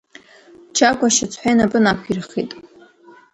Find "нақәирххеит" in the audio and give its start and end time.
1.83-2.51